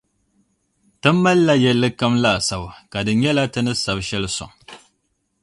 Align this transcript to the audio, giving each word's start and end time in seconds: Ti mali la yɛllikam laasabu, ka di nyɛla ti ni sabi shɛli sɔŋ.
Ti 1.01 1.09
mali 1.21 1.43
la 1.47 1.55
yɛllikam 1.63 2.13
laasabu, 2.23 2.67
ka 2.91 2.99
di 3.05 3.13
nyɛla 3.21 3.43
ti 3.53 3.59
ni 3.61 3.73
sabi 3.83 4.01
shɛli 4.07 4.29
sɔŋ. 4.37 4.51